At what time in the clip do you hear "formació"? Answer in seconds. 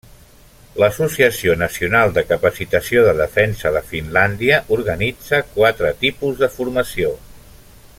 6.59-7.17